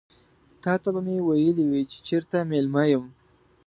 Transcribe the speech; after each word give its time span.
تاته 0.63 0.89
به 0.93 1.01
مې 1.05 1.15
ويلي 1.27 1.63
وي 1.71 1.81
چې 1.91 1.97
چيرته 2.07 2.37
مېلمه 2.49 2.83
یم. 2.91 3.05